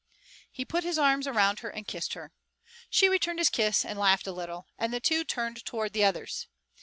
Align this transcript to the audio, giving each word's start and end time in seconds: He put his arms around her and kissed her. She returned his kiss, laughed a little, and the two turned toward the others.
He 0.51 0.65
put 0.65 0.83
his 0.83 0.97
arms 0.97 1.27
around 1.27 1.59
her 1.59 1.69
and 1.69 1.87
kissed 1.87 2.13
her. 2.15 2.33
She 2.89 3.07
returned 3.07 3.37
his 3.37 3.51
kiss, 3.51 3.85
laughed 3.85 4.25
a 4.25 4.31
little, 4.31 4.65
and 4.79 4.91
the 4.91 4.99
two 4.99 5.23
turned 5.23 5.63
toward 5.63 5.93
the 5.93 6.03
others. 6.05 6.47